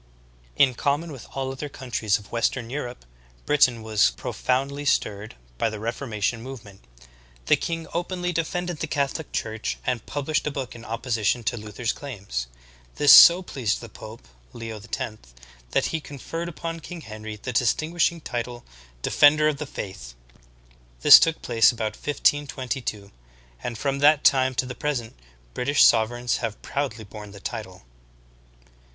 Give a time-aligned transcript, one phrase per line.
[0.55, 3.05] In com mon with all other countries of western Europe,
[3.45, 6.81] Britain was profoundly stirred by the reformation movement.
[7.45, 11.93] The king openly defended the Catholic Church and published a book in opposition to Luther's
[11.93, 12.47] claims.
[12.95, 15.17] This so pleased the pope, Leo X,
[15.69, 18.65] that he conferred upon King Henry the distinguishing title,
[19.03, 20.15] "Defender of the Faith."
[21.01, 23.11] This took place about 1522,
[23.63, 25.13] and from that time to the present,
[25.53, 27.83] British sovereigns have proudly borne the title.